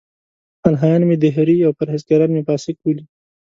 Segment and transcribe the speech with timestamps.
[0.67, 3.03] الهیان مې دهري او پرهېزګاران مې فاسق بولي.